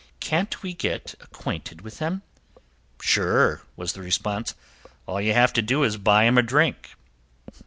Can't 0.19 0.63
we 0.63 0.73
get 0.73 1.13
acquainted 1.21 1.81
with 1.81 1.99
them?" 1.99 2.23
"Sure," 3.03 3.61
was 3.75 3.93
the 3.93 4.01
response. 4.01 4.55
"All 5.05 5.17
we 5.17 5.27
have 5.27 5.53
to 5.53 5.61
do 5.61 5.83
is 5.83 5.93
to 5.93 5.99
buy 5.99 6.23
them 6.23 6.39
a 6.39 6.41
drink." 6.41 6.95